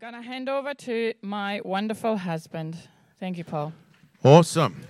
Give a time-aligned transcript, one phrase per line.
[0.00, 2.76] I'm going to hand over to my wonderful husband.
[3.18, 3.72] Thank you, Paul.
[4.22, 4.86] Awesome.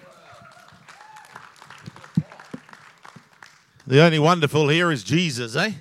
[3.86, 5.72] The only wonderful here is Jesus, eh?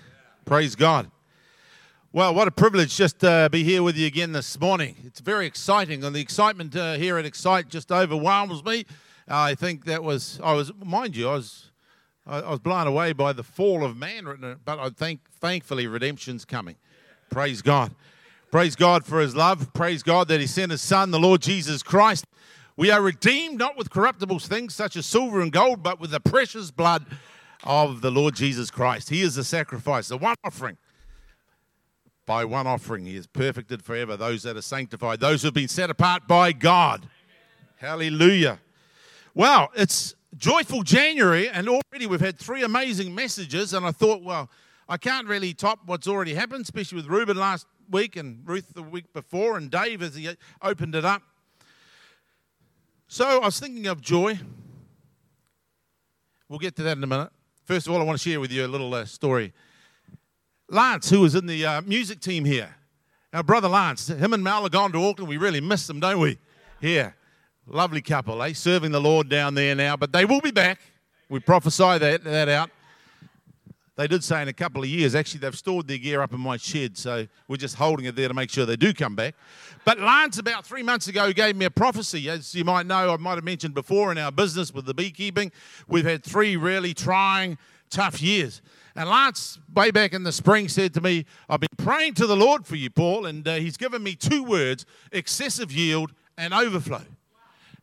[0.46, 1.12] Praise God.
[2.14, 4.96] Well, what a privilege just to uh, be here with you again this morning.
[5.04, 8.86] It's very exciting, and the excitement uh, here at Excite just overwhelms me.
[9.28, 11.72] I think that was, I was, mind you, I was,
[12.26, 16.46] I, I was blown away by the fall of man, but I think, thankfully, redemption's
[16.46, 16.78] coming.
[17.30, 17.92] Praise God.
[18.50, 19.74] Praise God for his love.
[19.74, 22.26] Praise God that he sent his son, the Lord Jesus Christ.
[22.78, 26.22] We are redeemed not with corruptible things such as silver and gold, but with the
[26.22, 27.06] precious blood
[27.64, 29.10] of the Lord Jesus Christ.
[29.10, 30.78] He is the sacrifice, the one offering.
[32.26, 35.68] By one offering, He has perfected forever those that are sanctified, those who have been
[35.68, 37.02] set apart by God.
[37.02, 37.10] Amen.
[37.78, 38.60] Hallelujah.
[39.34, 43.74] Well, it's joyful January, and already we've had three amazing messages.
[43.74, 44.50] And I thought, well,
[44.90, 48.84] I can't really top what's already happened, especially with Ruben last week and Ruth the
[48.84, 50.30] week before, and Dave as he
[50.62, 51.22] opened it up.
[53.08, 54.40] So I was thinking of joy.
[56.50, 57.30] We'll get to that in a minute.
[57.66, 59.54] First of all, I want to share with you a little uh, story.
[60.70, 62.76] Lance, who was in the uh, music team here,
[63.34, 65.30] our brother Lance, him and Mal are gone to Auckland.
[65.30, 66.38] We really miss them, don't we?
[66.80, 67.16] Here.
[67.66, 68.54] Lovely couple, eh?
[68.54, 70.80] Serving the Lord down there now, but they will be back.
[71.30, 72.70] We prophesy that, that out.
[73.98, 76.40] They did say in a couple of years, actually, they've stored their gear up in
[76.40, 79.34] my shed, so we're just holding it there to make sure they do come back.
[79.86, 82.30] But Lance, about three months ago, gave me a prophecy.
[82.30, 85.52] As you might know, I might have mentioned before in our business with the beekeeping,
[85.88, 87.58] we've had three really trying,
[87.90, 88.62] tough years.
[88.96, 92.38] And Lance, way back in the spring, said to me, I've been praying to the
[92.38, 97.02] Lord for you, Paul, and uh, he's given me two words excessive yield and overflow.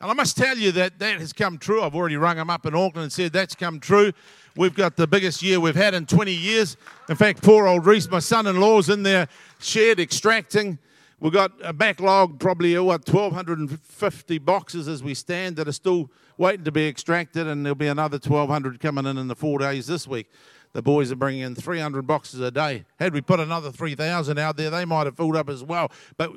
[0.00, 1.83] And I must tell you that that has come true.
[1.83, 4.12] I've already rung them up in Auckland and said that's come true.
[4.56, 6.77] We've got the biggest year we've had in 20 years.
[7.09, 9.28] In fact, poor old Reese, my son in law's in there,
[9.61, 10.78] shed extracting.
[11.20, 16.11] We've got a backlog, probably uh, what 1,250 boxes as we stand that are still
[16.36, 19.86] waiting to be extracted, and there'll be another 1,200 coming in in the four days
[19.86, 20.30] this week.
[20.73, 22.85] The boys are bringing in 300 boxes a day.
[22.98, 25.91] Had we put another 3,000 out there, they might have filled up as well.
[26.17, 26.33] But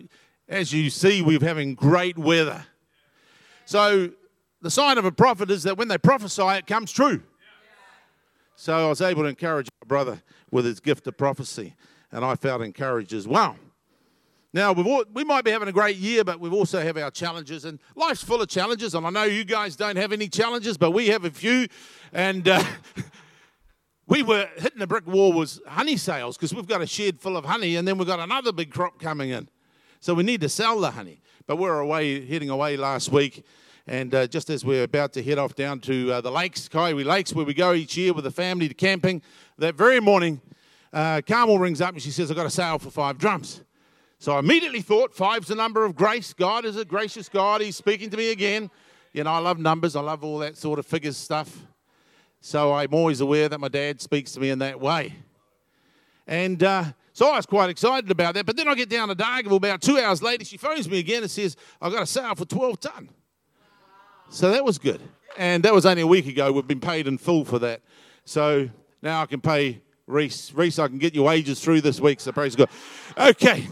[0.48, 2.66] as you see, we're having great weather.
[3.68, 4.12] So
[4.62, 7.22] the sign of a prophet is that when they prophesy, it comes true.
[8.56, 11.76] So I was able to encourage my brother with his gift of prophecy,
[12.10, 13.58] and I felt encouraged as well.
[14.54, 17.66] Now, all, we might be having a great year, but we also have our challenges,
[17.66, 18.96] and life's full of challenges.
[18.96, 21.68] And I know you guys don't have any challenges, but we have a few.
[22.14, 22.64] And uh,
[24.08, 27.36] we were hitting the brick wall with honey sales because we've got a shed full
[27.36, 29.50] of honey, and then we've got another big crop coming in.
[30.00, 31.20] So we need to sell the honey.
[31.48, 33.46] But we we're away, heading away last week,
[33.88, 36.92] and uh, just as we're about to head off down to uh, the lakes, Kai
[36.92, 39.22] Iwi Lakes, where we go each year with the family to camping,
[39.58, 40.42] that very morning,
[40.92, 43.64] uh, Carmel rings up and she says, I've got a sale for five drums.
[44.20, 46.34] So I immediately thought, five's the number of grace.
[46.34, 47.62] God is a gracious God.
[47.62, 48.70] He's speaking to me again.
[49.14, 51.66] You know, I love numbers, I love all that sort of figures stuff.
[52.42, 55.16] So I'm always aware that my dad speaks to me in that way.
[56.28, 56.84] And uh,
[57.18, 58.46] so I was quite excited about that.
[58.46, 60.46] But then I get down to Dargaville about two hours later.
[60.46, 63.10] She phones me again and says, I've got a sale for 12 ton.
[64.30, 65.02] So that was good.
[65.36, 66.52] And that was only a week ago.
[66.52, 67.82] We've been paid in full for that.
[68.24, 68.70] So
[69.02, 70.54] now I can pay Reese.
[70.54, 72.20] Reese, I can get your wages through this week.
[72.20, 72.70] So praise God.
[73.18, 73.68] Okay.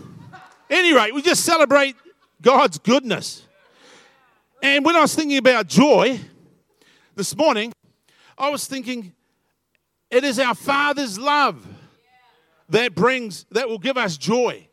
[0.68, 1.96] Any rate, we just celebrate
[2.42, 3.46] God's goodness.
[4.64, 6.20] And when I was thinking about joy
[7.14, 7.74] this morning,
[8.40, 9.14] I was thinking
[10.10, 11.64] it is our Father's love
[12.70, 14.68] that brings, that will give us joy.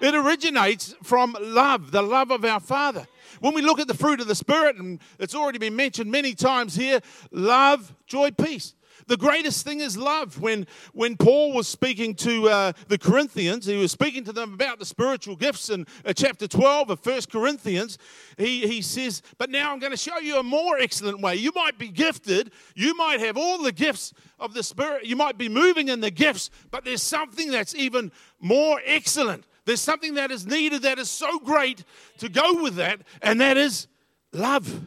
[0.00, 3.06] It originates from love, the love of our Father.
[3.40, 6.34] When we look at the fruit of the Spirit, and it's already been mentioned many
[6.34, 7.00] times here
[7.30, 8.74] love, joy, peace.
[9.08, 10.38] The greatest thing is love.
[10.38, 14.78] When, when Paul was speaking to uh, the Corinthians, he was speaking to them about
[14.78, 17.96] the spiritual gifts in uh, chapter 12 of 1 Corinthians.
[18.36, 21.36] He, he says, But now I'm going to show you a more excellent way.
[21.36, 25.38] You might be gifted, you might have all the gifts of the Spirit, you might
[25.38, 29.46] be moving in the gifts, but there's something that's even more excellent.
[29.64, 31.82] There's something that is needed that is so great
[32.18, 33.86] to go with that, and that is
[34.34, 34.82] love.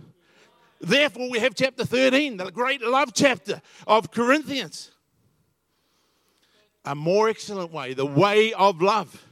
[0.82, 4.92] Therefore, we have chapter 13, the great love chapter of Corinthians.
[6.86, 9.24] A more excellent way, the way of love.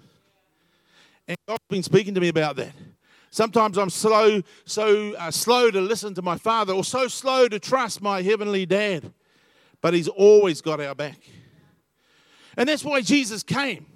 [1.27, 2.73] And God's been speaking to me about that.
[3.31, 7.59] Sometimes I'm slow, so uh, slow to listen to my father, or so slow to
[7.59, 9.11] trust my heavenly dad.
[9.81, 11.17] But he's always got our back.
[12.57, 13.87] And that's why Jesus came.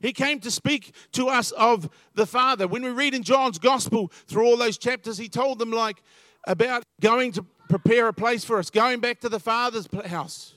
[0.00, 2.66] He came to speak to us of the Father.
[2.68, 6.02] When we read in John's Gospel through all those chapters, he told them like
[6.46, 10.54] about going to prepare a place for us, going back to the Father's house.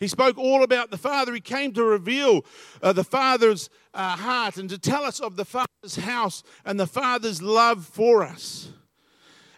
[0.00, 1.32] He spoke all about the Father.
[1.32, 2.44] He came to reveal
[2.82, 6.86] uh, the Father's uh, heart and to tell us of the Father's house and the
[6.86, 8.68] Father's love for us.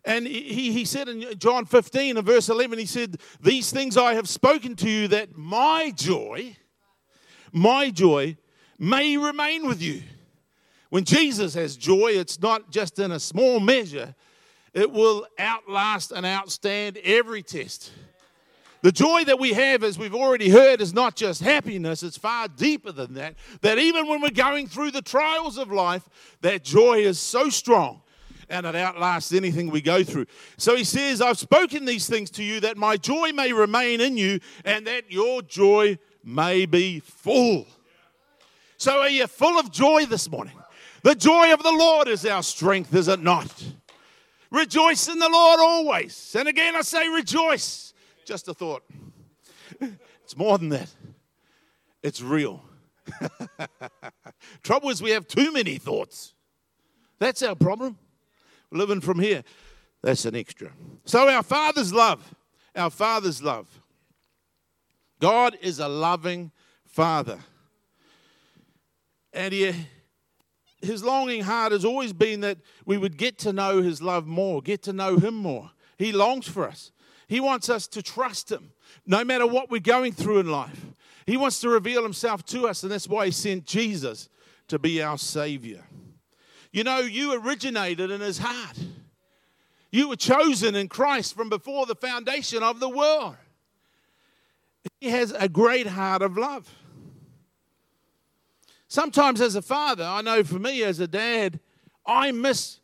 [0.05, 4.14] And he, he said in John 15 and verse 11, he said, These things I
[4.14, 6.56] have spoken to you that my joy,
[7.50, 8.37] my joy
[8.79, 10.03] may remain with you.
[10.91, 14.14] When Jesus has joy, it's not just in a small measure,
[14.76, 17.90] it will outlast and outstand every test.
[18.82, 22.46] The joy that we have, as we've already heard, is not just happiness, it's far
[22.46, 23.37] deeper than that.
[23.62, 26.06] That even when we're going through the trials of life,
[26.43, 28.02] that joy is so strong
[28.50, 30.26] and it outlasts anything we go through.
[30.58, 34.19] So he says, I've spoken these things to you that my joy may remain in
[34.19, 37.67] you and that your joy may be full.
[38.76, 40.55] So are you full of joy this morning?
[41.02, 43.64] The joy of the Lord is our strength, is it not?
[44.50, 46.34] Rejoice in the Lord always.
[46.38, 47.93] And again, I say rejoice.
[48.25, 48.82] Just a thought.
[50.26, 50.90] It's more than that,
[52.02, 52.64] it's real.
[54.64, 56.34] Trouble is, we have too many thoughts.
[57.20, 57.96] That's our problem.
[58.72, 59.44] Living from here,
[60.02, 60.72] that's an extra.
[61.04, 62.34] So, our Father's love,
[62.75, 63.69] our Father's love.
[65.20, 66.50] God is a loving
[66.84, 67.38] Father.
[69.32, 69.72] And he,
[70.82, 74.61] his longing heart has always been that we would get to know his love more,
[74.62, 75.70] get to know him more.
[75.99, 76.93] He longs for us.
[77.26, 78.73] He wants us to trust Him
[79.06, 80.87] no matter what we're going through in life.
[81.26, 84.28] He wants to reveal Himself to us, and that's why He sent Jesus
[84.69, 85.84] to be our Savior.
[86.73, 88.79] You know, you originated in His heart,
[89.90, 93.37] you were chosen in Christ from before the foundation of the world.
[95.00, 96.69] He has a great heart of love.
[98.88, 101.60] Sometimes, as a father, I know for me as a dad,
[102.06, 102.78] I miss,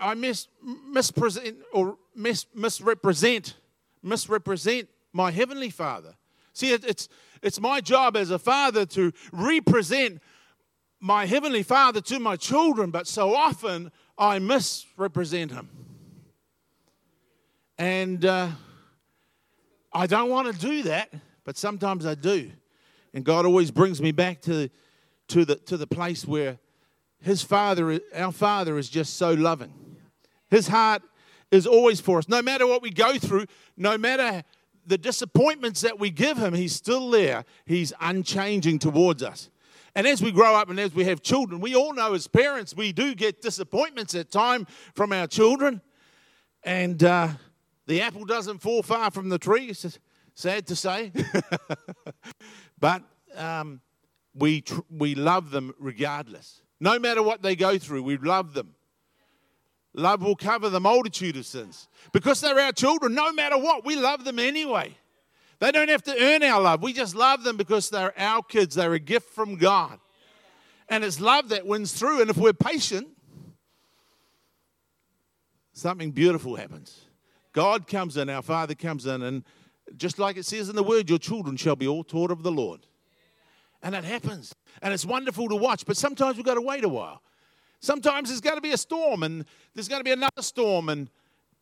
[0.00, 3.54] I miss, mispresent or mis- misrepresent
[4.02, 6.14] misrepresent my heavenly Father.
[6.52, 7.08] See, it, it's
[7.42, 10.20] it's my job as a father to represent
[11.00, 15.68] my heavenly Father to my children, but so often I misrepresent Him,
[17.78, 18.50] and uh,
[19.92, 21.12] I don't want to do that,
[21.44, 22.52] but sometimes I do,
[23.14, 24.68] and God always brings me back to
[25.28, 26.58] to the to the place where
[27.20, 29.72] His Father, our Father, is just so loving.
[30.50, 31.02] His heart
[31.50, 32.28] is always for us.
[32.28, 33.46] No matter what we go through,
[33.76, 34.44] no matter
[34.86, 37.44] the disappointments that we give him, he's still there.
[37.66, 39.50] He's unchanging towards us.
[39.94, 42.76] And as we grow up and as we have children, we all know as parents,
[42.76, 45.80] we do get disappointments at time from our children.
[46.62, 47.28] And uh,
[47.86, 49.72] the apple doesn't fall far from the tree.
[50.34, 51.12] Sad to say.
[52.80, 53.02] but
[53.36, 53.80] um,
[54.34, 56.62] we, tr- we love them regardless.
[56.80, 58.74] No matter what they go through, we love them.
[59.92, 61.88] Love will cover the multitude of sins.
[62.12, 64.96] Because they're our children, no matter what, we love them anyway.
[65.58, 66.82] They don't have to earn our love.
[66.82, 68.74] We just love them because they're our kids.
[68.74, 69.98] They're a gift from God.
[70.88, 72.22] And it's love that wins through.
[72.22, 73.08] And if we're patient,
[75.72, 76.98] something beautiful happens.
[77.52, 79.44] God comes in, our Father comes in, and
[79.96, 82.52] just like it says in the Word, your children shall be all taught of the
[82.52, 82.86] Lord.
[83.82, 84.54] And it happens.
[84.82, 87.22] And it's wonderful to watch, but sometimes we've got to wait a while.
[87.80, 89.44] Sometimes there's got to be a storm and
[89.74, 91.08] there's going to be another storm, and,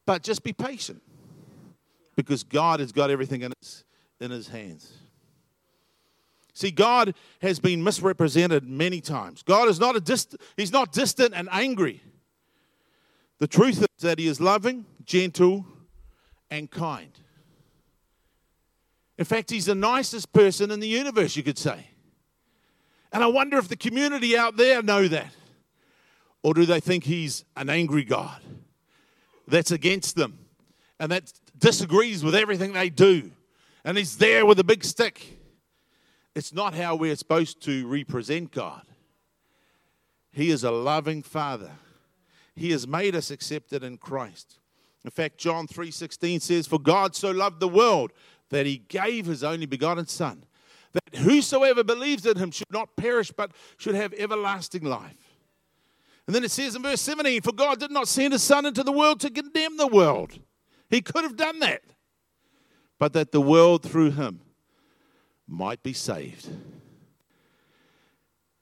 [0.05, 1.01] but just be patient
[2.17, 3.85] because God has got everything in his,
[4.21, 4.93] in his hands.
[6.55, 9.45] See, God has been misrepresented many times.
[9.45, 12.03] God is not a dist- he's not distant and angry.
[13.39, 15.65] The truth is that he is loving, gentle,
[16.51, 17.13] and kind.
[19.19, 21.89] In fact, he's the nicest person in the universe, you could say.
[23.13, 25.32] And I wonder if the community out there know that.
[26.43, 28.41] Or do they think he's an angry God
[29.48, 30.39] that's against them
[31.01, 33.32] and that disagrees with everything they do
[33.84, 35.41] and he's there with a big stick?
[36.37, 38.82] It's not how we're supposed to represent God.
[40.31, 41.72] He is a loving Father.
[42.55, 44.58] He has made us accepted in Christ.
[45.05, 48.13] In fact, John 3:16 says, "For God so loved the world
[48.50, 50.44] that he gave his only begotten son,
[50.93, 55.38] that whosoever believes in him should not perish but should have everlasting life."
[56.26, 58.82] And then it says in verse 17, For God did not send his Son into
[58.82, 60.38] the world to condemn the world.
[60.90, 61.82] He could have done that,
[62.98, 64.43] but that the world through him
[65.46, 66.48] might be saved.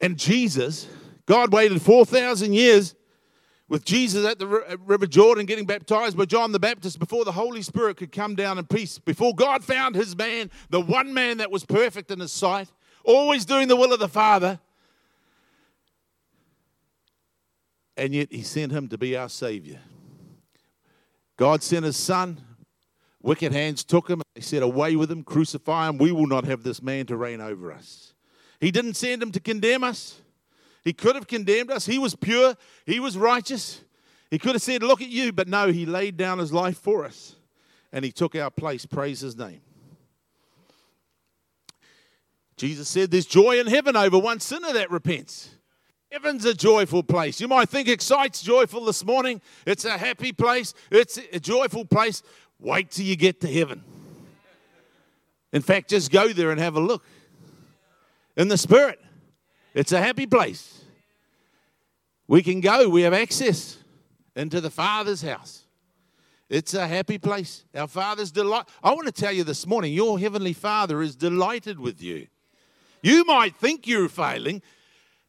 [0.00, 0.86] And Jesus,
[1.26, 2.94] God waited 4,000 years
[3.68, 7.32] with Jesus at the uh, River Jordan getting baptized by John the Baptist before the
[7.32, 11.38] Holy Spirit could come down in peace, before God found his man, the one man
[11.38, 12.68] that was perfect in his sight,
[13.04, 14.60] always doing the will of the Father.
[17.98, 19.80] and yet he sent him to be our Savior.
[21.38, 22.42] God sent his Son
[23.26, 24.22] Wicked hands took him.
[24.36, 25.98] They said, Away with him, crucify him.
[25.98, 28.14] We will not have this man to reign over us.
[28.60, 30.20] He didn't send him to condemn us.
[30.86, 31.84] He could have condemned us.
[31.84, 33.80] He was pure, he was righteous.
[34.30, 37.04] He could have said, Look at you, but no, he laid down his life for
[37.04, 37.34] us
[37.92, 38.86] and he took our place.
[38.86, 39.60] Praise his name.
[42.56, 45.50] Jesus said, There's joy in heaven over one sinner that repents.
[46.12, 47.40] Heaven's a joyful place.
[47.40, 49.40] You might think Excite's joyful this morning.
[49.66, 52.22] It's a happy place, it's a joyful place.
[52.60, 53.82] Wait till you get to heaven.
[55.52, 57.04] In fact, just go there and have a look.
[58.36, 59.00] In the Spirit,
[59.74, 60.75] it's a happy place.
[62.28, 63.78] We can go, we have access
[64.34, 65.62] into the Father's house.
[66.48, 67.64] It's a happy place.
[67.74, 68.66] Our Father's delight.
[68.82, 72.28] I want to tell you this morning, your Heavenly Father is delighted with you.
[73.02, 74.62] You might think you're failing.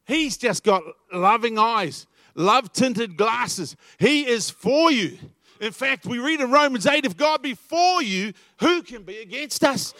[0.06, 3.76] He's just got loving eyes, love tinted glasses.
[3.98, 5.18] He is for you.
[5.60, 9.18] In fact, we read in Romans 8 if God be for you, who can be
[9.18, 9.92] against us?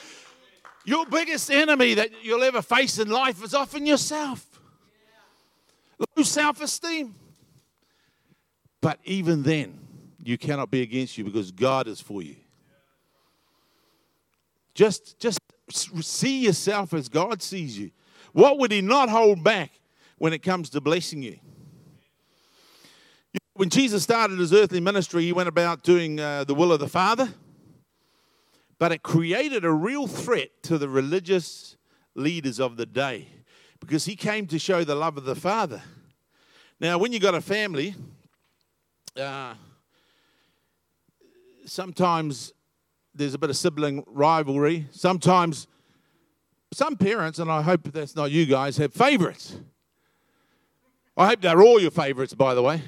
[0.84, 4.47] Your biggest enemy that you'll ever face in life is often yourself.
[5.98, 7.14] Low self esteem.
[8.80, 9.78] But even then,
[10.22, 12.36] you cannot be against you because God is for you.
[14.74, 15.40] Just, just
[15.70, 17.90] see yourself as God sees you.
[18.32, 19.72] What would He not hold back
[20.18, 21.38] when it comes to blessing you?
[23.54, 26.86] When Jesus started his earthly ministry, he went about doing uh, the will of the
[26.86, 27.28] Father,
[28.78, 31.76] but it created a real threat to the religious
[32.14, 33.26] leaders of the day
[33.80, 35.82] because he came to show the love of the Father.
[36.80, 37.94] Now, when you got a family,
[39.20, 39.54] uh,
[41.64, 42.52] sometimes
[43.14, 44.86] there's a bit of sibling rivalry.
[44.90, 45.66] Sometimes
[46.72, 49.56] some parents, and I hope that's not you guys, have favorites.
[51.16, 52.82] I hope they're all your favorites, by the way.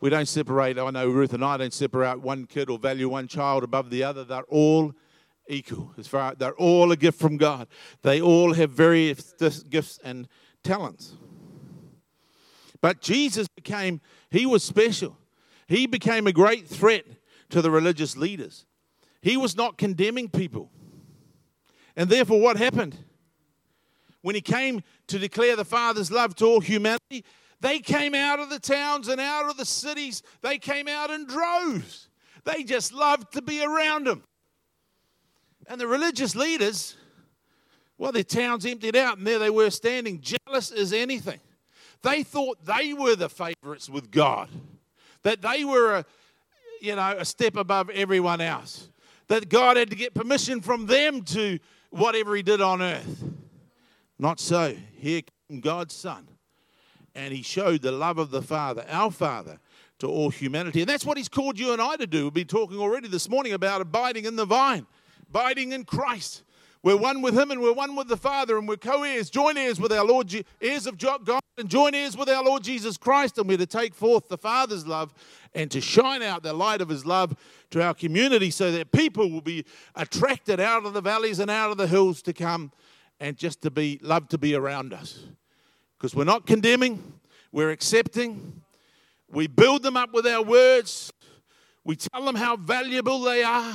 [0.00, 3.26] We don't separate, I know Ruth and I don't separate one kid or value one
[3.26, 4.24] child above the other.
[4.24, 4.92] They're all
[5.48, 5.92] equal.
[5.98, 7.68] As far they're all a gift from God.
[8.02, 9.34] They all have various
[9.68, 10.28] gifts and
[10.62, 11.14] talents.
[12.80, 14.00] But Jesus became,
[14.30, 15.16] he was special.
[15.66, 17.04] He became a great threat
[17.50, 18.66] to the religious leaders.
[19.22, 20.70] He was not condemning people.
[21.96, 22.96] And therefore, what happened?
[24.22, 27.24] When he came to declare the Father's love to all humanity,
[27.60, 30.22] they came out of the towns and out of the cities.
[30.42, 32.08] They came out in droves.
[32.44, 34.22] They just loved to be around him.
[35.68, 36.96] And the religious leaders,
[37.98, 41.40] well, their towns emptied out, and there they were standing, jealous as anything.
[42.02, 44.48] They thought they were the favorites with God,
[45.22, 46.04] that they were, a,
[46.80, 48.88] you know, a step above everyone else,
[49.28, 51.58] that God had to get permission from them to
[51.90, 53.24] whatever He did on earth.
[54.18, 54.74] Not so.
[54.98, 56.28] Here came God's Son
[57.16, 59.58] and he showed the love of the Father, our Father,
[59.98, 60.82] to all humanity.
[60.82, 62.24] And that's what he's called you and I to do.
[62.24, 64.86] We've been talking already this morning about abiding in the vine,
[65.36, 66.44] abiding in Christ.
[66.82, 69.58] We're one with him and we're one with the Father, and we're co heirs, joint
[69.58, 73.36] heirs with our Lord, heirs of God, and joint heirs with our Lord Jesus Christ.
[73.36, 75.12] And we're to take forth the Father's love
[75.54, 77.36] and to shine out the light of his love
[77.70, 81.70] to our community so that people will be attracted out of the valleys and out
[81.70, 82.72] of the hills to come
[83.20, 85.24] and just to be loved to be around us.
[85.98, 87.12] Because we're not condemning,
[87.52, 88.62] we're accepting.
[89.28, 91.12] We build them up with our words.
[91.84, 93.74] We tell them how valuable they are,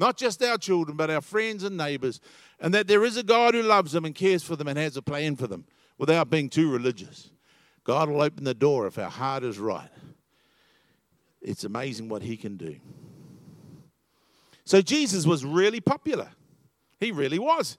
[0.00, 2.20] not just our children, but our friends and neighbors,
[2.58, 4.96] and that there is a God who loves them and cares for them and has
[4.96, 5.66] a plan for them
[5.98, 7.30] without being too religious.
[7.84, 9.90] God will open the door if our heart is right.
[11.42, 12.76] It's amazing what He can do.
[14.64, 16.30] So, Jesus was really popular.
[16.98, 17.76] He really was.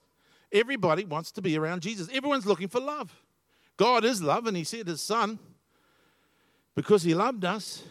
[0.51, 3.11] Everybody wants to be around Jesus, everyone's looking for love.
[3.77, 5.39] God is love, and He sent His Son
[6.75, 7.81] because He loved us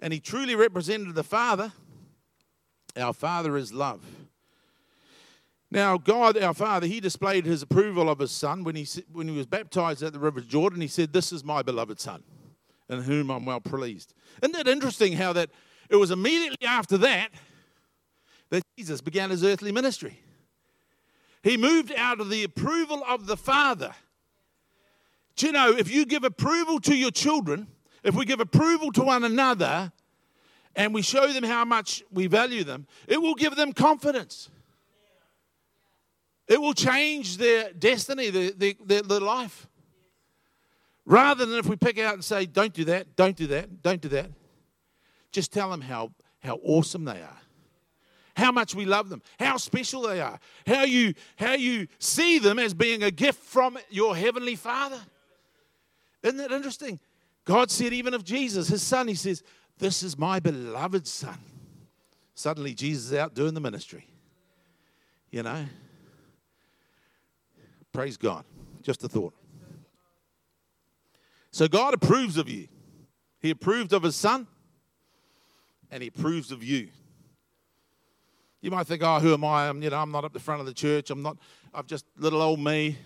[0.00, 1.72] and He truly represented the Father.
[2.96, 4.04] Our Father is love.
[5.70, 9.36] Now, God, our Father, He displayed His approval of His Son when He, when he
[9.36, 10.80] was baptized at the River Jordan.
[10.80, 12.22] He said, This is my beloved Son,
[12.88, 14.14] in whom I'm well pleased.
[14.42, 15.50] Isn't that interesting how that
[15.90, 17.30] it was immediately after that
[18.50, 20.20] that Jesus began His earthly ministry?
[21.42, 23.94] He moved out of the approval of the Father
[25.36, 27.68] do you know, if you give approval to your children,
[28.02, 29.92] if we give approval to one another,
[30.76, 34.50] and we show them how much we value them, it will give them confidence.
[36.46, 39.66] It will change their destiny, their, their, their, life.
[41.06, 44.00] Rather than if we pick out and say, don't do that, don't do that, don't
[44.00, 44.30] do that,
[45.32, 47.40] just tell them how, how awesome they are,
[48.36, 52.58] how much we love them, how special they are, how you, how you see them
[52.58, 55.00] as being a gift from your Heavenly Father.
[56.22, 57.00] Isn't that interesting?
[57.46, 59.42] God said, even of Jesus, his son, he says,
[59.78, 61.38] This is my beloved son.
[62.34, 64.06] Suddenly, Jesus is out doing the ministry.
[65.30, 65.64] You know?
[67.92, 68.44] Praise God.
[68.82, 69.32] Just a thought.
[71.50, 72.68] So, God approves of you.
[73.40, 74.46] He approved of His Son,
[75.90, 76.88] and He approves of you.
[78.60, 79.68] You might think, oh, who am I?
[79.68, 81.10] I'm, you know, I'm not up the front of the church.
[81.10, 81.38] I'm not,
[81.72, 82.98] I've just little old me.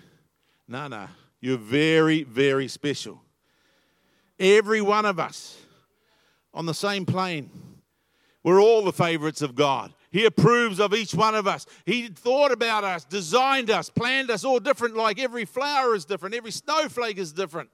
[0.66, 1.06] No, no.
[1.40, 3.23] You're very, very special.
[4.40, 5.56] Every one of us
[6.54, 7.50] on the same plane.
[8.42, 9.92] We're all the favorites of God.
[10.11, 11.66] He approves of each one of us.
[11.85, 16.35] He thought about us, designed us, planned us all different, like every flower is different,
[16.35, 17.68] every snowflake is different.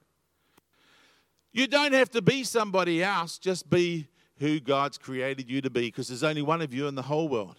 [1.53, 4.09] You don't have to be somebody else, just be
[4.39, 7.29] who God's created you to be, because there's only one of you in the whole
[7.29, 7.59] world.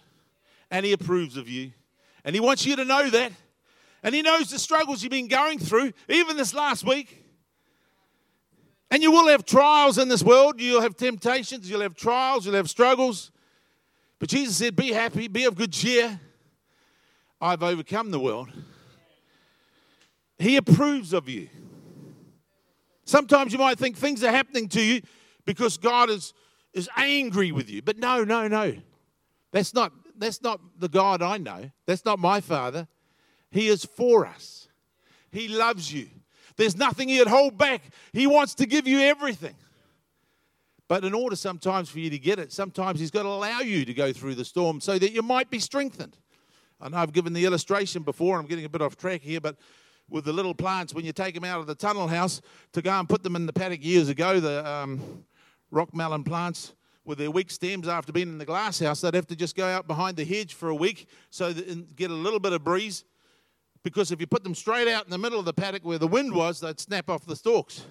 [0.70, 1.72] And He approves of you.
[2.24, 3.32] And He wants you to know that.
[4.04, 7.24] And He knows the struggles you've been going through, even this last week.
[8.90, 10.60] And you will have trials in this world.
[10.60, 11.68] You'll have temptations.
[11.68, 12.46] You'll have trials.
[12.46, 13.30] You'll have struggles.
[14.18, 16.20] But Jesus said, Be happy, be of good cheer.
[17.40, 18.48] I've overcome the world.
[20.38, 21.48] He approves of you.
[23.04, 25.02] Sometimes you might think things are happening to you
[25.44, 26.34] because God is,
[26.72, 27.80] is angry with you.
[27.82, 28.76] But no, no, no.
[29.52, 31.70] That's not, that's not the God I know.
[31.86, 32.86] That's not my Father.
[33.50, 34.68] He is for us.
[35.30, 36.08] He loves you.
[36.58, 37.80] There's nothing he'd hold back.
[38.12, 39.54] He wants to give you everything.
[40.88, 43.84] But in order sometimes for you to get it, sometimes he's got to allow you
[43.84, 46.16] to go through the storm so that you might be strengthened.
[46.80, 49.56] I know I've given the illustration before, I'm getting a bit off track here, but
[50.10, 52.40] with the little plants, when you take them out of the tunnel house
[52.72, 55.24] to go and put them in the paddock years ago, the um,
[55.70, 56.74] rock melon plants
[57.04, 59.66] with their weak stems after being in the glass house, they'd have to just go
[59.66, 63.04] out behind the hedge for a week so that get a little bit of breeze
[63.82, 66.08] because if you put them straight out in the middle of the paddock where the
[66.08, 67.84] wind was, they'd snap off the stalks.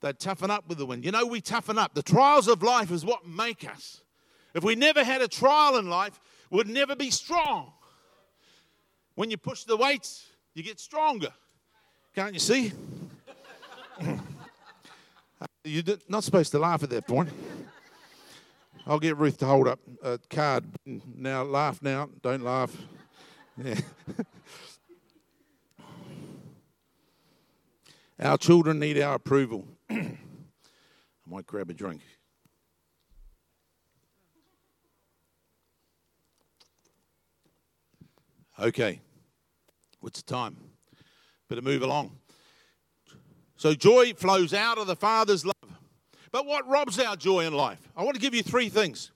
[0.00, 1.04] They'd toughen up with the wind.
[1.04, 1.94] You know, we toughen up.
[1.94, 4.00] The trials of life is what make us.
[4.54, 7.72] If we never had a trial in life, we'd never be strong.
[9.14, 11.32] When you push the weights, you get stronger.
[12.14, 12.72] Can't you see?
[15.64, 17.30] You're not supposed to laugh at that point.
[18.86, 20.64] I'll get Ruth to hold up a card.
[20.84, 22.10] Now, laugh now.
[22.20, 22.76] Don't laugh.
[23.62, 23.76] Yeah.
[28.22, 29.66] Our children need our approval.
[29.90, 30.16] I
[31.26, 32.02] might grab a drink.
[38.60, 39.00] Okay,
[39.98, 40.56] what's the time?
[41.48, 42.12] Better move along.
[43.56, 45.54] So, joy flows out of the Father's love.
[46.30, 47.80] But what robs our joy in life?
[47.96, 49.10] I want to give you three things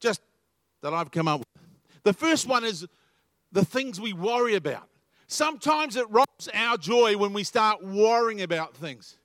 [0.00, 0.22] just
[0.82, 1.62] that I've come up with.
[2.02, 2.86] The first one is
[3.52, 4.88] the things we worry about.
[5.26, 9.18] Sometimes it robs our joy when we start worrying about things.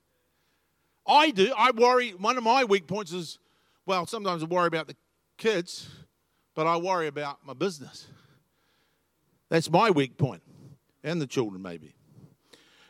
[1.08, 1.54] I do.
[1.56, 2.12] I worry.
[2.12, 3.38] One of my weak points is,
[3.86, 4.96] well, sometimes I worry about the
[5.38, 5.88] kids,
[6.56, 8.08] but I worry about my business.
[9.50, 10.42] That's my weak point,
[11.04, 11.94] and the children, maybe.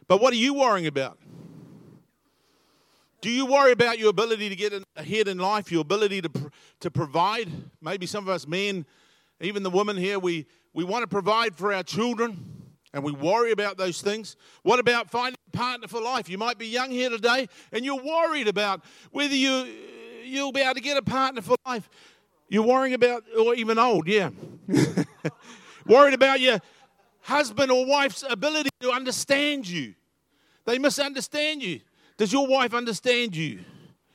[0.07, 1.17] But what are you worrying about?
[3.21, 6.91] Do you worry about your ability to get ahead in life, your ability to, to
[6.91, 7.49] provide?
[7.81, 8.85] Maybe some of us men,
[9.39, 12.60] even the women here, we, we want to provide for our children
[12.93, 14.35] and we worry about those things.
[14.63, 16.29] What about finding a partner for life?
[16.29, 19.65] You might be young here today and you're worried about whether you,
[20.23, 21.89] you'll be able to get a partner for life.
[22.49, 24.29] You're worrying about, or even old, yeah.
[25.87, 26.59] worried about your
[27.21, 29.93] husband or wife's ability to understand you.
[30.65, 31.79] They misunderstand you.
[32.17, 33.61] Does your wife understand you?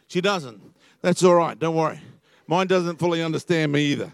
[0.06, 0.60] She doesn't.
[1.00, 2.00] That's all right, don't worry.
[2.46, 4.12] Mine doesn't fully understand me either.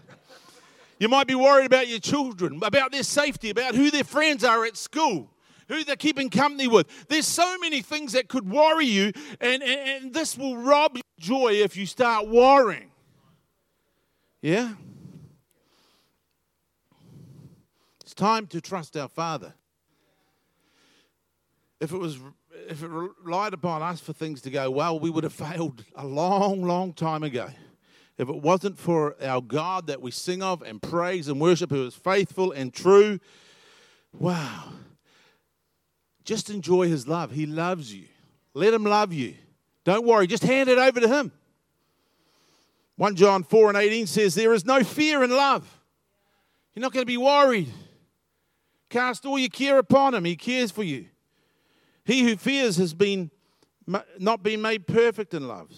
[1.03, 4.63] You might be worried about your children, about their safety, about who their friends are
[4.63, 5.29] at school,
[5.67, 6.87] who they're keeping company with.
[7.09, 9.11] There's so many things that could worry you,
[9.41, 12.89] and, and, and this will rob your joy if you start worrying.
[14.41, 14.75] Yeah?
[17.99, 19.55] It's time to trust our Father.
[21.81, 22.17] If it was
[22.69, 26.07] if it relied upon us for things to go well, we would have failed a
[26.07, 27.49] long, long time ago
[28.17, 31.85] if it wasn't for our God that we sing of and praise and worship, who
[31.85, 33.19] is faithful and true,
[34.13, 34.73] wow.
[36.23, 37.31] Just enjoy his love.
[37.31, 38.05] He loves you.
[38.53, 39.35] Let him love you.
[39.83, 41.31] Don't worry, just hand it over to him.
[42.95, 45.81] 1 John 4 and 18 says, There is no fear in love.
[46.73, 47.69] You're not going to be worried.
[48.89, 50.23] Cast all your care upon him.
[50.23, 51.07] He cares for you.
[52.05, 53.31] He who fears has been
[54.17, 55.71] not been made perfect in love.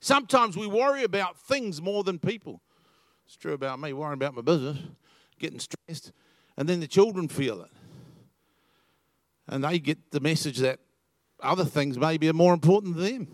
[0.00, 2.60] Sometimes we worry about things more than people.
[3.26, 4.78] It's true about me, worrying about my business,
[5.38, 6.12] getting stressed,
[6.56, 7.70] and then the children feel it.
[9.48, 10.78] And they get the message that
[11.40, 13.28] other things maybe are more important than them.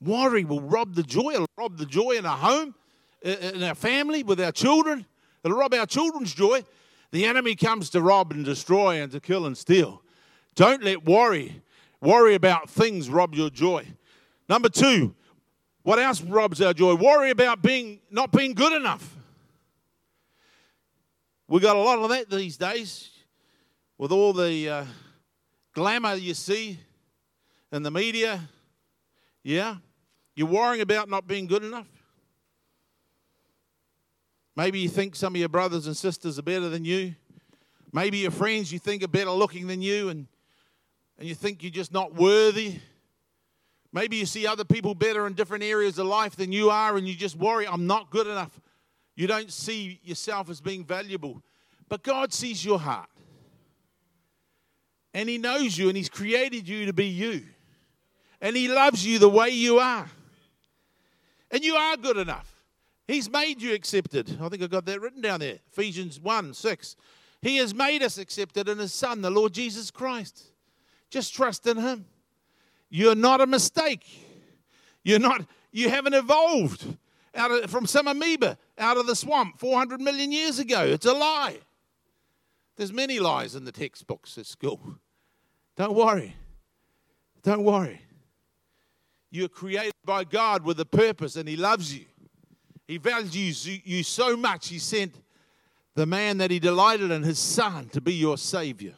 [0.00, 2.74] Worry will rob the joy, it'll rob the joy in our home,
[3.22, 5.06] in our family, with our children.
[5.44, 6.64] It'll rob our children's joy.
[7.12, 10.02] The enemy comes to rob and destroy and to kill and steal.
[10.54, 11.62] Don't let worry,
[12.00, 13.86] worry about things rob your joy.
[14.48, 15.14] Number two,
[15.86, 16.96] what else robs our joy?
[16.96, 19.08] Worry about being not being good enough.
[21.46, 23.08] We got a lot of that these days,
[23.96, 24.84] with all the uh,
[25.74, 26.80] glamour you see
[27.70, 28.40] in the media.
[29.44, 29.76] Yeah,
[30.34, 31.86] you're worrying about not being good enough.
[34.56, 37.14] Maybe you think some of your brothers and sisters are better than you.
[37.92, 40.26] Maybe your friends you think are better looking than you, and,
[41.16, 42.80] and you think you're just not worthy.
[43.96, 47.08] Maybe you see other people better in different areas of life than you are, and
[47.08, 48.60] you just worry, I'm not good enough.
[49.14, 51.42] You don't see yourself as being valuable.
[51.88, 53.08] But God sees your heart.
[55.14, 57.44] And He knows you, and He's created you to be you.
[58.42, 60.10] And He loves you the way you are.
[61.50, 62.52] And you are good enough.
[63.08, 64.36] He's made you accepted.
[64.42, 65.60] I think I got that written down there.
[65.72, 66.96] Ephesians 1 6.
[67.40, 70.48] He has made us accepted in His Son, the Lord Jesus Christ.
[71.08, 72.04] Just trust in Him.
[72.88, 74.06] You're not a mistake.
[75.02, 76.96] You're not, you haven't evolved
[77.34, 80.82] out of, from some amoeba out of the swamp 400 million years ago.
[80.82, 81.58] It's a lie.
[82.76, 84.80] There's many lies in the textbooks at school.
[85.76, 86.34] Don't worry.
[87.42, 88.00] Don't worry.
[89.30, 92.06] You're created by God with a purpose, and He loves you.
[92.88, 95.14] He values you so much, He sent
[95.94, 98.94] the man that He delighted in, His Son, to be your Savior.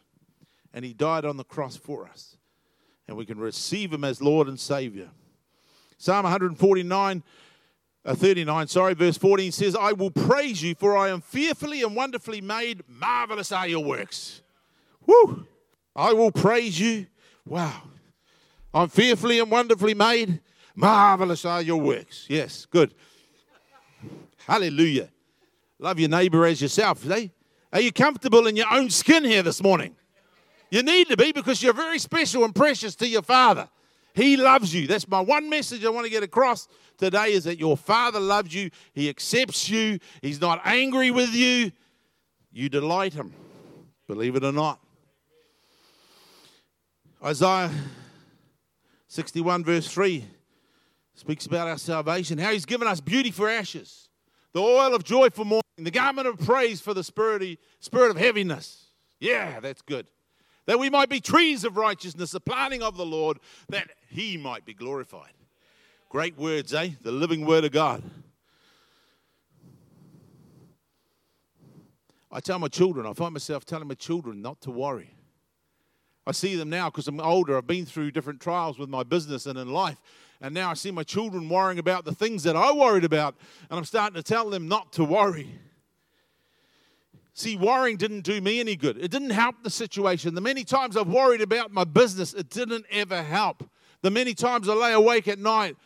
[0.73, 2.38] And He died on the cross for us.
[3.09, 5.09] And we can receive Him as Lord and Savior.
[5.97, 7.23] Psalm 149,
[8.05, 11.97] uh, 39, sorry, verse 14 says, I will praise you, for I am fearfully and
[11.97, 12.83] wonderfully made.
[12.87, 14.43] Marvelous are your works.
[15.07, 15.47] Woo!
[15.97, 17.07] I will praise you.
[17.45, 17.83] Wow.
[18.73, 20.41] I'm fearfully and wonderfully made.
[20.77, 22.27] Marvelous are your works.
[22.29, 22.95] Yes, good.
[24.47, 25.09] Hallelujah.
[25.81, 27.09] Love your neighbor as yourself.
[27.11, 27.29] Eh?
[27.73, 29.97] Are you comfortable in your own skin here this morning?
[30.71, 33.69] You need to be because you're very special and precious to your Father.
[34.15, 34.87] He loves you.
[34.87, 38.55] That's my one message I want to get across today is that your Father loves
[38.55, 38.71] you.
[38.93, 39.99] He accepts you.
[40.23, 41.73] He's not angry with you.
[42.53, 43.33] You delight Him.
[44.07, 44.81] Believe it or not.
[47.25, 47.71] Isaiah
[49.09, 50.25] 61, verse 3,
[51.15, 54.09] speaks about our salvation, how He's given us beauty for ashes
[54.53, 57.59] the oil of joy for mourning, the garment of praise for the spirit,
[57.93, 58.87] of heaviness.
[59.21, 60.07] Yeah, that's good.
[60.69, 63.39] That we might be trees of righteousness, the planting of the Lord,
[63.71, 65.33] that he might be glorified.
[66.11, 66.91] Great words, eh?
[67.01, 68.03] The living word of God.
[72.31, 75.15] I tell my children, I find myself telling my children not to worry.
[76.27, 77.57] I see them now because I'm older.
[77.57, 79.99] I've been through different trials with my business and in life.
[80.43, 83.37] And now I see my children worrying about the things that I worried about.
[83.71, 85.49] And I'm starting to tell them not to worry.
[87.39, 88.99] See, worrying didn't do me any good.
[88.99, 90.35] It didn't help the situation.
[90.35, 93.63] The many times I've worried about my business, it didn't ever help.
[94.03, 95.77] The many times I lay awake at night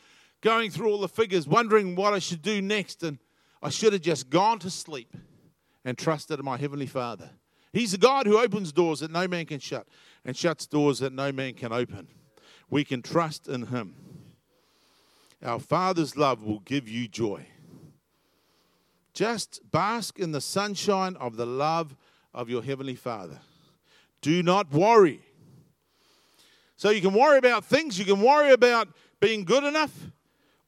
[0.40, 3.02] going through all the figures, wondering what I should do next.
[3.02, 3.18] And
[3.62, 5.14] I should have just gone to sleep
[5.84, 7.28] and trusted in my Heavenly Father.
[7.74, 9.86] He's the God who opens doors that no man can shut
[10.24, 12.08] and shuts doors that no man can open.
[12.70, 13.94] We can trust in Him.
[15.44, 17.46] Our Father's love will give you joy.
[19.14, 21.96] Just bask in the sunshine of the love
[22.32, 23.38] of your Heavenly Father.
[24.20, 25.20] Do not worry.
[26.76, 28.88] So you can worry about things, you can worry about
[29.20, 29.94] being good enough,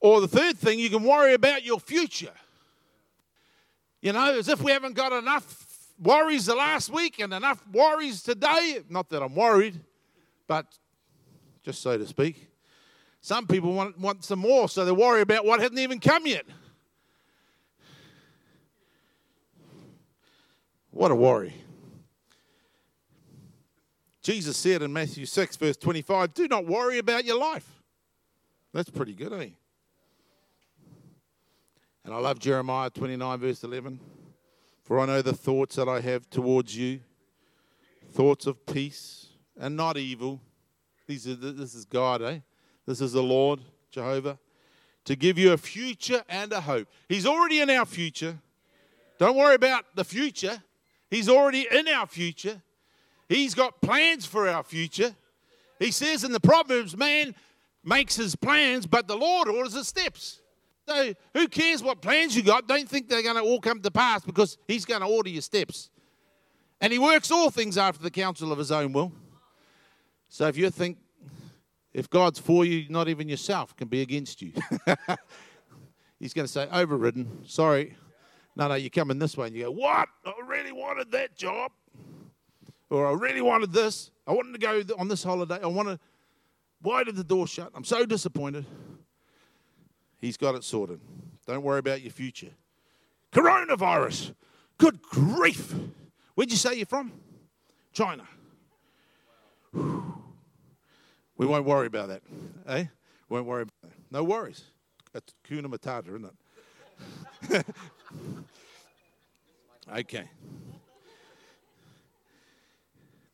[0.00, 2.34] or the third thing, you can worry about your future.
[4.00, 5.66] You know, as if we haven't got enough
[5.98, 8.80] worries the last week and enough worries today.
[8.90, 9.80] Not that I'm worried,
[10.46, 10.66] but
[11.64, 12.48] just so to speak.
[13.20, 16.44] Some people want, want some more, so they worry about what hasn't even come yet.
[20.94, 21.52] What a worry.
[24.22, 27.68] Jesus said in Matthew 6, verse 25, Do not worry about your life.
[28.72, 29.48] That's pretty good, eh?
[32.04, 33.98] And I love Jeremiah 29, verse 11.
[34.84, 37.00] For I know the thoughts that I have towards you
[38.12, 39.26] thoughts of peace
[39.58, 40.40] and not evil.
[41.08, 42.38] These are, this is God, eh?
[42.86, 43.58] This is the Lord,
[43.90, 44.38] Jehovah,
[45.06, 46.86] to give you a future and a hope.
[47.08, 48.38] He's already in our future.
[49.18, 50.62] Don't worry about the future.
[51.14, 52.60] He's already in our future.
[53.28, 55.14] He's got plans for our future.
[55.78, 57.36] He says in the Proverbs, man
[57.84, 60.40] makes his plans, but the Lord orders his steps.
[60.88, 62.66] So who cares what plans you got?
[62.66, 65.42] Don't think they're going to all come to pass because he's going to order your
[65.42, 65.88] steps.
[66.80, 69.12] And he works all things after the counsel of his own will.
[70.28, 70.98] So if you think
[71.92, 74.52] if God's for you, not even yourself can be against you.
[76.18, 77.46] He's going to say, overridden.
[77.46, 77.94] Sorry.
[78.56, 80.08] No, no, you come in this way and you go, What?
[80.24, 81.72] I really wanted that job.
[82.90, 84.10] Or I really wanted this.
[84.26, 85.58] I wanted to go on this holiday.
[85.62, 85.98] I wanted.
[86.82, 87.70] Why did the door shut?
[87.74, 88.66] I'm so disappointed.
[90.20, 91.00] He's got it sorted.
[91.46, 92.50] Don't worry about your future.
[93.32, 94.34] Coronavirus.
[94.78, 95.74] Good grief.
[96.34, 97.12] Where'd you say you're from?
[97.92, 98.24] China.
[101.36, 102.22] We won't worry about that.
[102.68, 102.84] Eh?
[103.28, 103.90] Won't worry about that.
[104.12, 104.62] No worries.
[105.12, 106.30] That's kuna matata, isn't
[107.50, 107.66] it?
[109.92, 110.28] okay.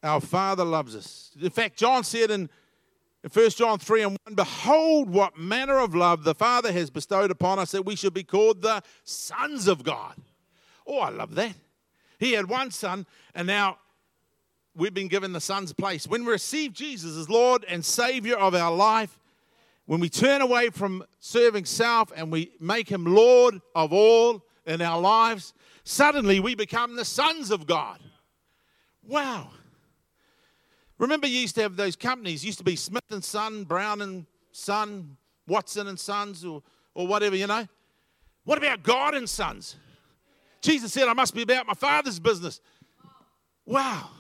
[0.03, 1.31] Our Father loves us.
[1.41, 2.49] In fact, John said in,
[3.23, 7.31] in 1 John 3 and 1 Behold, what manner of love the Father has bestowed
[7.31, 10.15] upon us that we should be called the sons of God.
[10.87, 11.55] Oh, I love that.
[12.19, 13.79] He had one son, and now
[14.75, 16.07] we've been given the son's place.
[16.07, 19.19] When we receive Jesus as Lord and Savior of our life,
[19.87, 24.81] when we turn away from serving self and we make him Lord of all in
[24.81, 25.53] our lives,
[25.91, 27.99] suddenly we become the sons of God.
[29.07, 29.51] Wow.
[30.99, 34.27] Remember, you used to have those companies, used to be Smith and Son, Brown and
[34.53, 35.17] Son,
[35.49, 36.63] Watson and Sons, or,
[36.95, 37.67] or whatever, you know.
[38.45, 39.77] What about God and Sons?
[40.61, 42.61] Jesus said, I must be about my Father's business.
[43.67, 44.11] Wow.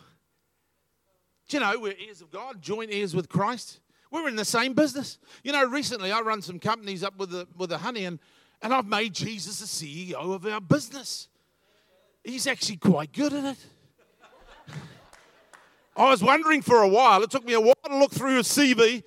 [1.48, 3.80] Do you know, we're heirs of God, joint heirs with Christ.
[4.11, 5.18] We're in the same business.
[5.44, 8.18] You know, recently I run some companies up with the, with the honey, and,
[8.61, 11.28] and I've made Jesus the CEO of our business.
[12.24, 13.59] He's actually quite good at it.
[15.96, 17.22] I was wondering for a while.
[17.22, 19.02] It took me a while to look through his CV.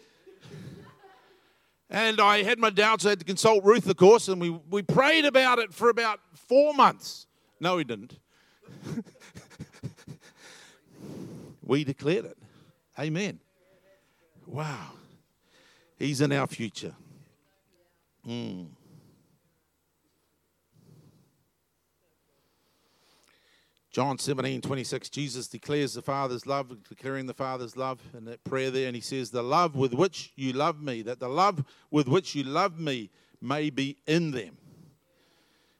[1.89, 3.05] And I had my doubts.
[3.05, 6.19] I had to consult Ruth, of course, and we, we prayed about it for about
[6.33, 7.27] four months.
[7.59, 8.19] No, he didn't.
[11.63, 12.37] we declared it.
[12.99, 13.39] Amen.
[14.45, 14.91] Wow.
[15.97, 16.93] He's in our future.
[18.27, 18.67] Mm.
[23.93, 28.71] John 17, 26, Jesus declares the Father's love, declaring the Father's love in that prayer
[28.71, 28.87] there.
[28.87, 32.33] And he says, The love with which you love me, that the love with which
[32.33, 34.57] you love me may be in them,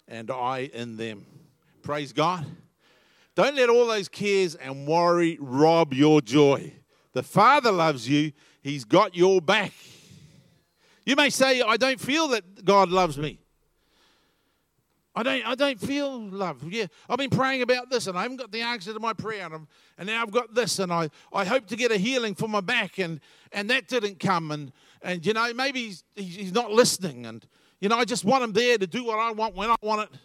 [0.08, 1.26] and I in them.
[1.82, 2.46] Praise God.
[3.34, 6.72] Don't let all those cares and worry rob your joy.
[7.14, 9.74] The Father loves you, He's got your back.
[11.04, 13.40] You may say, I don't feel that God loves me.
[15.16, 16.64] I don't, I don't feel love.
[16.72, 19.46] Yeah, I've been praying about this and I haven't got the answer to my prayer.
[19.54, 22.48] And, and now I've got this and I, I hope to get a healing for
[22.48, 23.20] my back and,
[23.52, 24.52] and that didn't come.
[24.52, 24.72] And,
[25.04, 27.28] and you know, maybe he's, he's not listening.
[27.28, 27.46] And,
[27.80, 30.10] you know, I just want him there to do what I want when I want
[30.10, 30.20] it.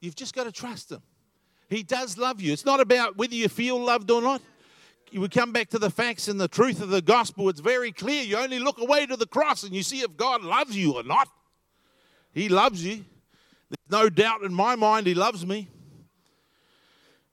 [0.00, 1.02] You've just got to trust him.
[1.68, 2.54] He does love you.
[2.54, 4.40] It's not about whether you feel loved or not.
[5.10, 7.50] You would come back to the facts and the truth of the gospel.
[7.50, 8.22] It's very clear.
[8.22, 11.02] You only look away to the cross and you see if God loves you or
[11.02, 11.28] not.
[12.32, 13.04] He loves you.
[13.70, 15.68] There's no doubt in my mind he loves me.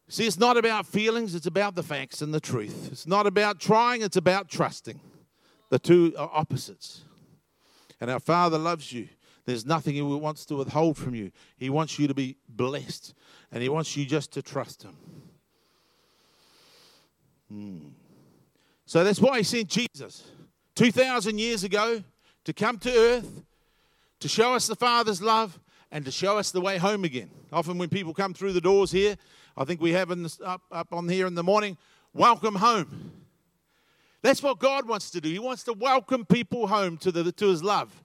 [0.07, 2.89] See, it's not about feelings, it's about the facts and the truth.
[2.91, 4.99] It's not about trying, it's about trusting.
[5.69, 7.01] The two are opposites.
[7.99, 9.09] And our Father loves you.
[9.45, 11.31] There's nothing He wants to withhold from you.
[11.57, 13.13] He wants you to be blessed,
[13.51, 14.97] and He wants you just to trust Him.
[17.49, 17.77] Hmm.
[18.85, 20.23] So that's why He sent Jesus
[20.75, 22.03] 2,000 years ago
[22.43, 23.43] to come to earth,
[24.19, 25.59] to show us the Father's love,
[25.95, 27.29] and to show us the way home again.
[27.53, 29.15] Often, when people come through the doors here,
[29.55, 31.77] I think we have in up, up on here in the morning,
[32.13, 33.13] welcome home.
[34.21, 35.29] That's what God wants to do.
[35.29, 38.03] He wants to welcome people home to, the, to His love.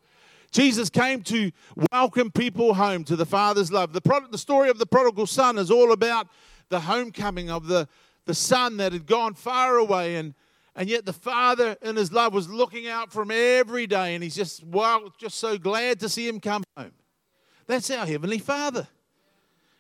[0.53, 1.51] Jesus came to
[1.91, 3.93] welcome people home to the Father's love.
[3.93, 6.29] The, the story of the prodigal son is all about
[6.69, 7.89] the homecoming of the,
[8.25, 10.35] the son that had gone far away, and,
[10.77, 14.23] and yet the Father in His love was looking out for him every day, and
[14.23, 16.93] He's just, well, just so glad to see him come home.
[17.67, 18.87] That's our Heavenly Father.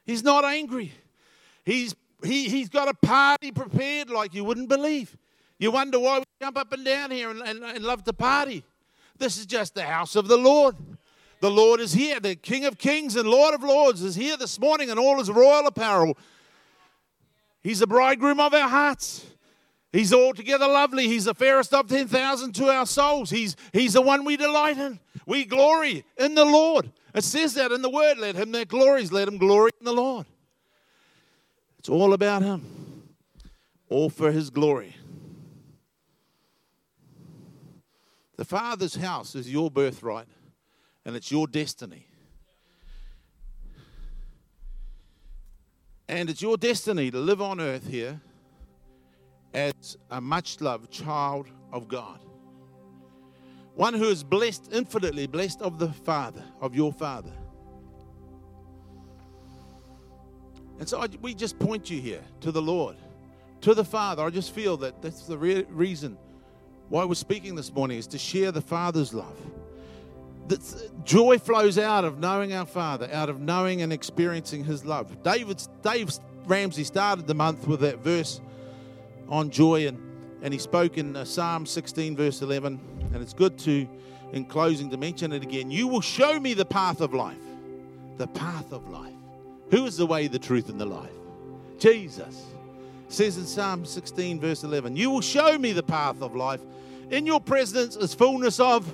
[0.04, 0.92] He's not angry.
[1.64, 5.16] He's, he, he's got a party prepared like you wouldn't believe.
[5.58, 8.64] You wonder why we jump up and down here and, and, and love to party.
[9.18, 10.76] This is just the house of the Lord.
[11.40, 12.20] The Lord is here.
[12.20, 15.30] The King of Kings and Lord of Lords is here this morning in all his
[15.30, 16.16] royal apparel.
[17.62, 19.26] He's the bridegroom of our hearts.
[19.92, 21.08] He's altogether lovely.
[21.08, 23.30] He's the fairest of 10,000 to our souls.
[23.30, 25.00] He's, he's the one we delight in.
[25.26, 26.90] We glory in the Lord.
[27.14, 29.92] It says that in the word, let him that glories, let him glory in the
[29.92, 30.26] Lord.
[31.78, 33.04] It's all about him,
[33.88, 34.94] all for his glory.
[38.36, 40.28] The Father's house is your birthright,
[41.04, 42.06] and it's your destiny.
[46.08, 48.20] And it's your destiny to live on earth here
[49.52, 52.20] as a much loved child of God.
[53.80, 57.32] One who is blessed, infinitely blessed of the Father, of your Father.
[60.78, 62.96] And so I, we just point you here to the Lord,
[63.62, 64.22] to the Father.
[64.22, 66.18] I just feel that that's the re- reason
[66.90, 69.40] why we're speaking this morning is to share the Father's love.
[70.48, 70.60] That
[71.06, 75.22] joy flows out of knowing our Father, out of knowing and experiencing His love.
[75.22, 76.10] David's, Dave
[76.44, 78.42] Ramsey started the month with that verse
[79.30, 80.09] on joy, and,
[80.42, 82.80] and he spoke in uh, Psalm 16, verse 11.
[83.12, 83.86] And it's good to,
[84.32, 85.70] in closing, to mention it again.
[85.70, 87.36] You will show me the path of life.
[88.16, 89.12] The path of life.
[89.70, 91.10] Who is the way, the truth, and the life?
[91.78, 92.46] Jesus.
[93.08, 96.60] It says in Psalm 16, verse 11, You will show me the path of life.
[97.10, 98.92] In your presence is fullness of,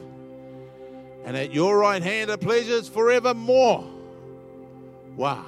[1.24, 3.84] and at your right hand are pleasures forevermore.
[5.16, 5.44] Wow.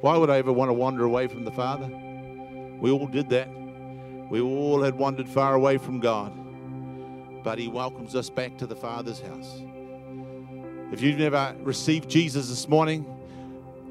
[0.00, 1.88] Why would I ever want to wander away from the Father?
[2.80, 3.48] We all did that.
[4.28, 6.32] We all had wandered far away from God.
[7.44, 9.62] But He welcomes us back to the Father's house.
[10.92, 13.06] If you've never received Jesus this morning,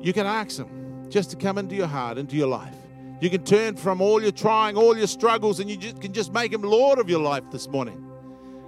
[0.01, 2.75] you can ask Him just to come into your heart, into your life.
[3.21, 6.33] You can turn from all your trying, all your struggles, and you just, can just
[6.33, 8.05] make Him Lord of your life this morning.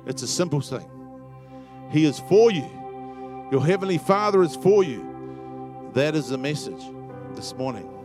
[0.06, 0.90] It's a simple thing.
[1.92, 2.70] He is for you.
[3.52, 5.92] Your Heavenly Father is for you.
[5.94, 6.82] That is the message
[7.36, 7.97] this morning.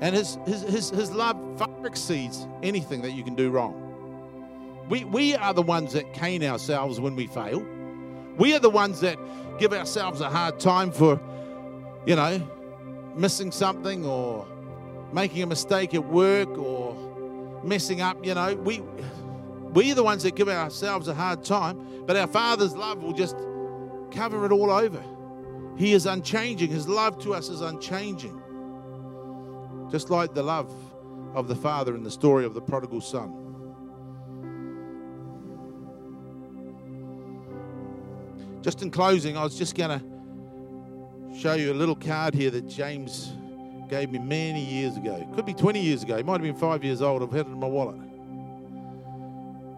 [0.00, 3.82] And his, his, his, his love far exceeds anything that you can do wrong.
[4.88, 7.64] We, we are the ones that cane ourselves when we fail.
[8.36, 9.18] We are the ones that
[9.58, 11.20] give ourselves a hard time for,
[12.04, 12.46] you know,
[13.14, 14.46] missing something or
[15.12, 16.94] making a mistake at work or
[17.64, 18.24] messing up.
[18.24, 18.80] You know, we,
[19.72, 23.36] we're the ones that give ourselves a hard time, but our Father's love will just
[24.10, 25.02] cover it all over.
[25.76, 26.70] He is unchanging.
[26.70, 28.42] His love to us is unchanging.
[29.96, 30.70] Just like the love
[31.34, 33.32] of the Father in the story of the prodigal son.
[38.60, 42.68] Just in closing, I was just going to show you a little card here that
[42.68, 43.32] James
[43.88, 45.26] gave me many years ago.
[45.34, 46.16] Could be 20 years ago.
[46.16, 47.22] It might have been five years old.
[47.22, 47.96] I've had it in my wallet.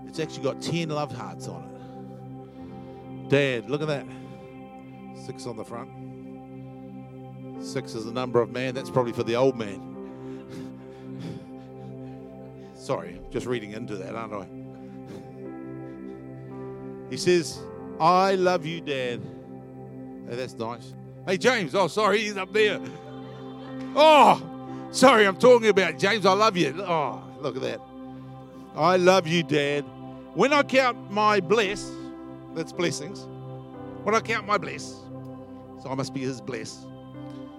[0.09, 3.29] It's actually got 10 love hearts on it.
[3.29, 4.07] Dad, look at that.
[5.27, 5.91] Six on the front.
[7.65, 8.75] Six is the number of man.
[8.75, 9.88] That's probably for the old man.
[12.89, 14.49] Sorry, just reading into that, aren't I?
[17.11, 17.59] He says,
[18.01, 19.21] I love you, Dad.
[19.21, 20.95] Hey, oh, that's nice.
[21.27, 21.75] Hey, James.
[21.75, 22.81] Oh, sorry, he's up there.
[23.95, 24.43] Oh,
[24.91, 26.25] sorry, I'm talking about James.
[26.25, 26.83] I love you.
[26.83, 27.83] Oh, look at that.
[28.75, 29.85] I love you, Dad.
[30.33, 31.91] When I count my bless,
[32.55, 33.27] that's blessings.
[34.05, 34.95] When I count my bless,
[35.83, 36.87] so I must be his bless.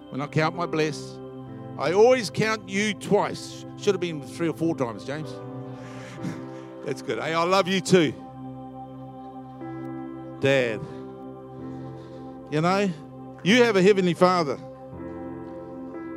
[0.09, 1.19] When I count my bless,
[1.79, 3.65] I always count you twice.
[3.77, 5.33] Should have been three or four times, James.
[6.85, 7.19] That's good.
[7.19, 8.13] Hey, I love you too.
[10.41, 10.81] Dad.
[12.51, 12.91] You know,
[13.43, 14.59] you have a heavenly father.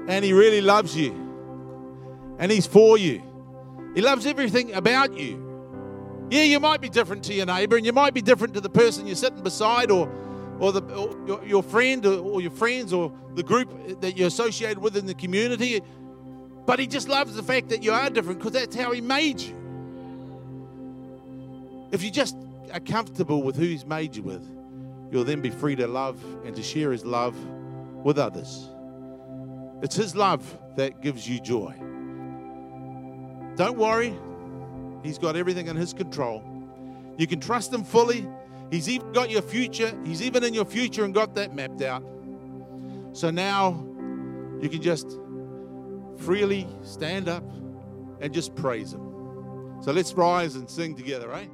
[0.08, 1.12] And he really loves you.
[2.40, 3.22] And he's for you.
[3.94, 6.28] He loves everything about you.
[6.28, 8.70] Yeah, you might be different to your neighbor, and you might be different to the
[8.70, 10.10] person you're sitting beside, or
[10.58, 14.28] or, the, or your, your friend, or, or your friends, or the group that you're
[14.28, 15.80] associated with in the community.
[16.66, 19.40] But he just loves the fact that you are different because that's how he made
[19.40, 19.58] you.
[21.90, 22.36] If you just
[22.72, 24.46] are comfortable with who he's made you with,
[25.10, 27.36] you'll then be free to love and to share his love
[28.04, 28.68] with others.
[29.82, 31.74] It's his love that gives you joy.
[33.56, 34.14] Don't worry,
[35.02, 36.42] he's got everything in his control.
[37.18, 38.26] You can trust him fully.
[38.72, 39.92] He's even got your future.
[40.02, 42.02] He's even in your future and got that mapped out.
[43.12, 43.86] So now
[44.62, 45.18] you can just
[46.16, 47.44] freely stand up
[48.22, 49.76] and just praise him.
[49.82, 51.50] So let's rise and sing together, right?